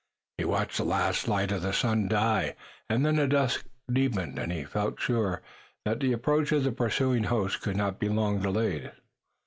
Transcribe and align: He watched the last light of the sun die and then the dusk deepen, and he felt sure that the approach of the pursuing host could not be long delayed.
He 0.39 0.45
watched 0.45 0.77
the 0.77 0.83
last 0.83 1.27
light 1.27 1.51
of 1.51 1.61
the 1.61 1.73
sun 1.73 2.07
die 2.07 2.55
and 2.89 3.05
then 3.05 3.17
the 3.17 3.27
dusk 3.27 3.67
deepen, 3.87 4.39
and 4.39 4.51
he 4.51 4.63
felt 4.63 4.99
sure 4.99 5.43
that 5.85 5.99
the 5.99 6.11
approach 6.11 6.51
of 6.51 6.63
the 6.63 6.71
pursuing 6.71 7.25
host 7.25 7.61
could 7.61 7.77
not 7.77 7.99
be 7.99 8.09
long 8.09 8.41
delayed. 8.41 8.93